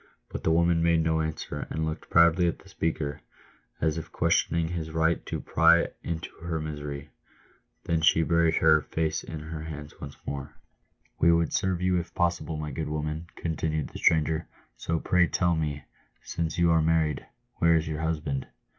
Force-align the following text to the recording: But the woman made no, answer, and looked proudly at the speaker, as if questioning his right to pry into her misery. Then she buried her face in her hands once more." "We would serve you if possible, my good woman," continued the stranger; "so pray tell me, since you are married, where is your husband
But 0.29 0.43
the 0.43 0.49
woman 0.51 0.81
made 0.81 1.03
no, 1.03 1.21
answer, 1.21 1.67
and 1.69 1.85
looked 1.85 2.09
proudly 2.09 2.47
at 2.47 2.57
the 2.57 2.69
speaker, 2.69 3.21
as 3.79 3.99
if 3.99 4.11
questioning 4.11 4.69
his 4.69 4.89
right 4.89 5.23
to 5.27 5.39
pry 5.39 5.89
into 6.01 6.33
her 6.37 6.59
misery. 6.59 7.11
Then 7.83 8.01
she 8.01 8.23
buried 8.23 8.55
her 8.55 8.81
face 8.81 9.23
in 9.23 9.39
her 9.41 9.61
hands 9.61 10.01
once 10.01 10.17
more." 10.25 10.55
"We 11.21 11.31
would 11.31 11.53
serve 11.53 11.83
you 11.83 11.99
if 11.99 12.15
possible, 12.15 12.57
my 12.57 12.71
good 12.71 12.89
woman," 12.89 13.27
continued 13.35 13.89
the 13.89 13.99
stranger; 13.99 14.47
"so 14.75 14.99
pray 14.99 15.27
tell 15.27 15.55
me, 15.55 15.83
since 16.23 16.57
you 16.57 16.71
are 16.71 16.81
married, 16.81 17.27
where 17.59 17.75
is 17.75 17.87
your 17.87 18.01
husband 18.01 18.47